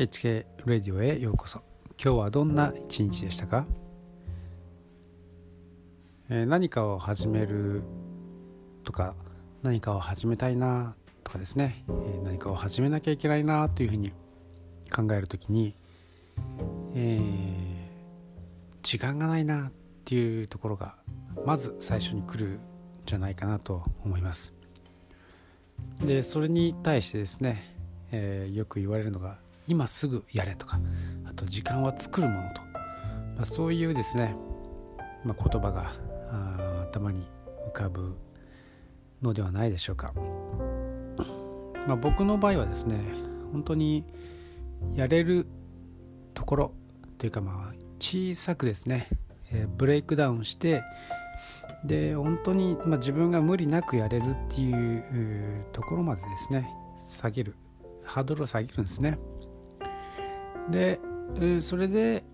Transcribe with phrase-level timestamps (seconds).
[0.00, 1.60] HK ラディオへようこそ。
[2.02, 3.66] 今日はどんな一日でしたか、
[6.30, 7.82] えー、何かを始める
[8.82, 9.14] とか
[9.62, 14.10] 何かを始めたいなとかですね、えー、何かを始めなきゃいけないなというふうに
[14.90, 15.74] 考えるときに、
[16.94, 17.22] えー、
[18.82, 19.72] 時間がないなっ
[20.06, 20.94] ていうところが
[21.44, 22.60] まず最初に来るん
[23.04, 24.54] じゃないかなと思います。
[26.02, 27.62] でそれに対してですね、
[28.12, 29.36] え、よく言われるのが
[29.70, 30.80] 今すぐやれとか
[31.24, 32.60] あと時間は作るものと、
[33.36, 34.34] まあ、そういうですね、
[35.24, 35.92] まあ、言葉が
[36.88, 37.24] 頭に
[37.68, 38.16] 浮かぶ
[39.22, 40.12] のではないでしょうか、
[41.86, 42.98] まあ、僕の場合はですね
[43.52, 44.04] 本当に
[44.94, 45.46] やれる
[46.34, 46.74] ところ
[47.18, 49.06] というかまあ小さくですね、
[49.52, 50.82] えー、ブレイクダウンして
[51.84, 57.54] で本当に、まあ、自分が無理なくやれるっていうところまでですね下げる
[58.02, 59.18] ハードルを下げるんですね。
[60.68, 61.00] で
[61.60, 62.24] それで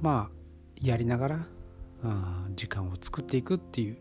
[0.00, 0.34] まあ
[0.80, 1.46] やりながら
[2.54, 3.98] 時間を作っていくっていう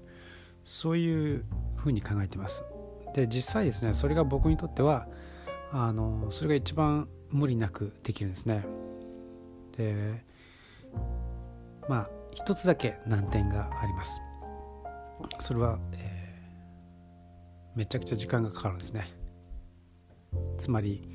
[0.64, 2.66] そういうふうに考えてます。
[3.14, 5.08] で実際ですねそれが僕にとっては
[5.72, 8.66] あのそれが一番無理なくできるんですね。
[9.78, 10.26] で
[11.88, 14.22] まあ一つだけ難点があります。
[15.40, 19.08] それは、えー、めちゃくちゃ時間がかかるんですね。
[20.58, 21.08] つまり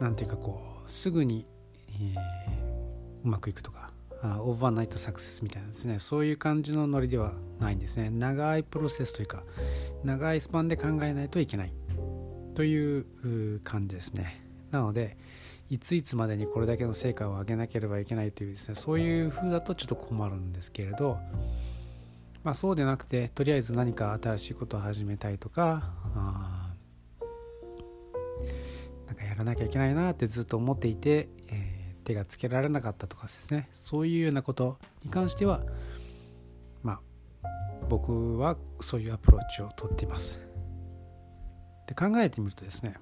[0.00, 1.46] なんていうかこうすぐに、
[1.88, 3.90] えー、うまくいくとか
[4.22, 8.10] あオーバーナイトサクセスみたいなですねそういう感じのノリではないんですね。
[8.10, 9.42] 長いプロセスというか
[10.04, 11.72] 長いスパンで考えないといけない。
[12.54, 14.42] という感じですね。
[14.70, 15.16] なので
[15.70, 21.18] いついつまでにこれだけの成果を上げなければいけないというですねそういう風だとちょっと困るんですけれど
[22.42, 26.59] まあそうでなくてとりあえず何か新しいことを始めたいとかあ
[29.10, 33.68] なんかやらなきゃいけないなってずっと思っていて、えー、手がつけられなかったとかですね。
[33.72, 35.62] そういうようなことに関しては
[36.84, 37.00] まあ
[37.88, 40.46] 僕はそういうアプローチをとっています。
[41.88, 42.94] で考えてみるとですね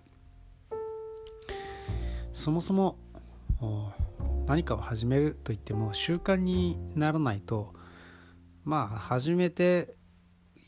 [2.32, 2.96] そもそも
[4.46, 7.74] 何かを始めるといっても習慣にならないと
[8.64, 9.94] まあ始めて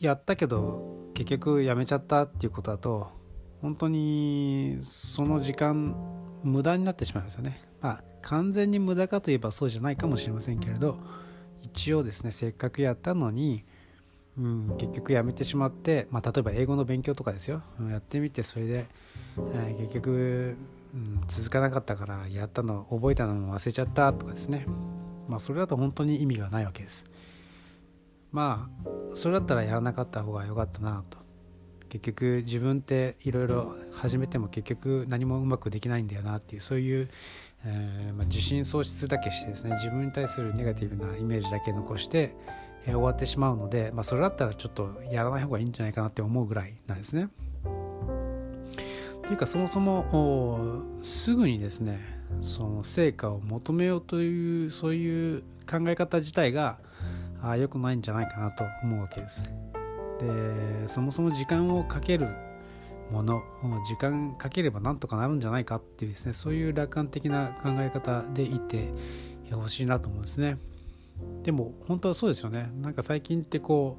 [0.00, 3.19] やったけど結局やめちゃったっていうことだと
[3.62, 5.94] 本当にその時間
[6.43, 7.62] 無駄になってしまいますよね。
[7.81, 10.98] まあ完全に無駄かといえばそうじゃないかもしれませんけれど
[11.62, 13.65] 一応ですねせっかくやったのに、
[14.38, 18.87] うん、結局やめてしまって、まあ、例えば英語の勉強とかですよやってみてそれで、
[19.54, 20.56] えー、結局、
[20.94, 24.66] うん、続かなかったからやったの覚えたのも忘れちゃったとかですね
[25.28, 27.04] まあそれだと本当に意味がないわけです。
[28.32, 31.19] まあそれだったらやらなかった方が良かったなと
[31.91, 37.11] 結局自分っていろいろ始めても結局何もうまくできないんだよなっていうそういう、
[37.67, 42.34] えー、まあ、自信喪失だけしてですね自分に対するネガティブなイメージだけ残して、
[42.87, 47.29] えー、終わってしまうので、まあ、それだったらちょっとやらない方がいいんじゃないかなって思うぐらいなんですね。
[49.23, 52.00] というかそもそもすぐにですね
[52.41, 56.79] その成果を求めようというそういう考え方自体が
[57.43, 59.69] あ良くないんじゃないかなと思うわけです。
[60.20, 62.28] でそもそも時間をかける
[63.10, 63.42] もの
[63.84, 68.92] 時間かければなんとかなるんじゃないかっていうですねそういう楽観的な考え方でいて
[69.50, 70.58] ほしいなと思うんですね。
[71.42, 72.70] でも本当はそうですよね。
[72.81, 73.98] なんか最近ってこ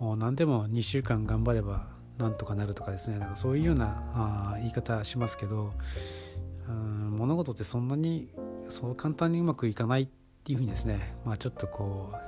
[0.00, 1.88] う何でも2週間頑張れば
[2.18, 5.72] なんとかなるとかですねなんかそういうようなあ言い方しますけど
[6.68, 8.28] うん物事ってそんなに
[8.68, 10.08] そう簡単にうまくいかないっ
[10.44, 12.18] ていうふうにですねまあちょっとこう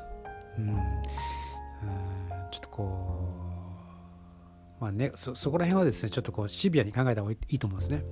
[0.59, 0.77] うん、
[2.51, 3.29] ちょっとこ
[4.79, 8.05] うまあねそこら辺はですねちょっとこうシビアに考えた方がいいと思うんですね。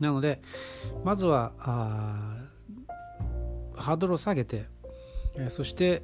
[0.00, 0.42] なので
[1.04, 1.52] まずは
[3.76, 4.66] ハードルを下げて、
[5.36, 6.02] え、そして、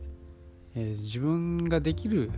[0.75, 2.31] え、自分ができる、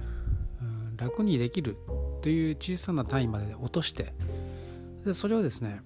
[0.61, 1.77] うん、楽にできる
[2.21, 4.12] という小さな単位まで落として
[5.05, 5.81] でそれをですね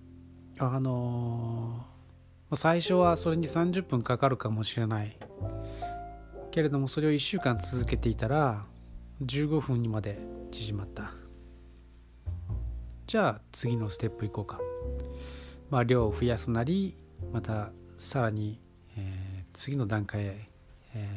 [0.58, 5.16] あのー、最初はそれに30分かかるかもしれない。
[6.50, 8.64] けれどもそれを1週間続けていたら
[9.24, 10.18] 15分にまで
[10.50, 11.12] 縮まった。
[13.06, 14.60] じゃあ次のステップいこうか。
[15.70, 16.96] まあ量を増やすなり
[17.32, 18.60] またさらに、
[18.96, 20.48] えー、次の段階へ、
[20.94, 21.08] え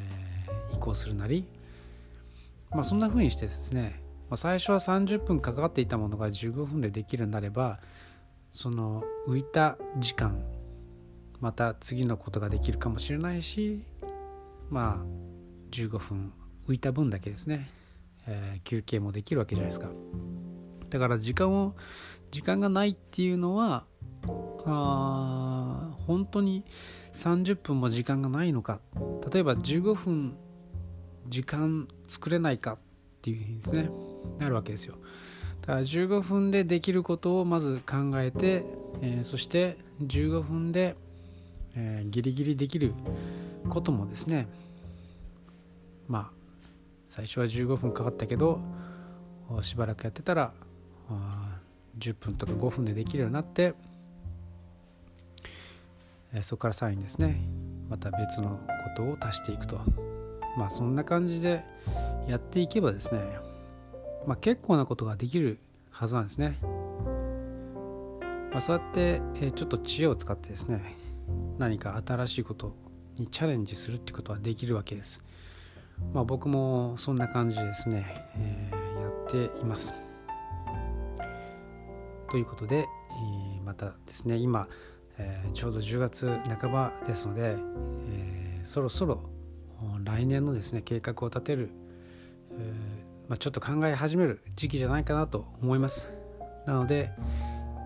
[0.72, 1.46] ー、移行するなり。
[2.72, 7.80] まあそんな風にしてですね、まあ、最初は30分かかっていたものが15分でできるようになれば
[8.52, 10.44] その浮いた時間
[11.40, 13.82] また次のことができるかもしれないし
[14.70, 15.06] まあ
[15.72, 16.34] 15分
[16.68, 17.68] 浮いた分だけですね、
[18.30, 19.90] えー、休憩もできるわけじゃないですか。
[20.90, 21.76] だから時間を
[22.32, 23.86] 時間がないっていうのは
[24.66, 26.64] あ本当に
[27.14, 28.80] 30分も時間がないのか。
[29.32, 30.38] 例えば15分
[31.28, 32.78] 時間作れないかっ
[33.22, 33.90] ていうふうにですね
[34.38, 34.96] なるわけですよ。
[35.62, 38.64] だから15分でできることをまず考えて、
[39.02, 40.96] えー、そして15分で、
[41.76, 42.94] えー、ギリギリできる
[43.68, 44.48] こともですね
[46.08, 46.39] まあ
[47.10, 48.60] 最初は15分かかったけど
[49.64, 50.54] しばらくやってたら
[51.98, 53.74] 10分とか5分でできるようになって
[56.44, 57.42] そこからさらにですね。
[57.90, 58.60] また別のこ
[58.96, 59.82] とを足していくと。
[60.56, 61.64] まあそんな感じで
[62.28, 63.22] やっていけばですね、
[64.28, 65.58] まあ、結構なことができる
[65.90, 66.60] はずなんですね、
[68.52, 69.22] まあ、そうやって
[69.56, 70.96] ちょっと知恵を使ってですね
[71.58, 72.76] 何か新しいこと
[73.18, 75.24] にチャレンジするってことはできるわけです。
[76.14, 78.06] まあ僕もそんな感じですね、
[78.38, 79.10] えー、や
[79.48, 79.94] っています。
[82.32, 84.68] ということで、えー、またですね今、
[85.18, 87.56] えー、ちょうど10月半ばですので、
[88.10, 89.30] えー、そろそろ
[90.04, 91.70] 来年のですね計画を立てる、
[92.60, 92.74] え
[93.28, 96.12] まあ、ちょっと考え始める時期じゃないかなと思います。
[96.66, 97.12] なので、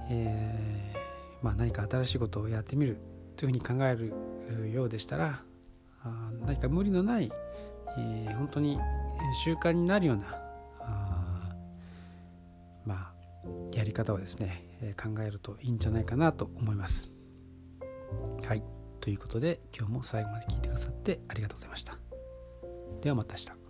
[0.10, 0.94] え
[1.42, 2.98] まあ、何か新しいことをやってみる
[3.36, 5.42] というふうに考えるようでしたら
[6.45, 7.31] 何か無理のない、
[7.97, 8.79] え本当に
[9.43, 10.23] 習慣になるような
[10.81, 11.55] あ
[12.85, 13.13] まあ
[13.75, 17.09] やり方をですね、え考えるといいんじゃないかなと思います。
[18.47, 18.63] はい。
[19.01, 21.97] ということで今日も最後まで聞いてくださってありがとうございました。
[23.01, 23.62] ではまた明日。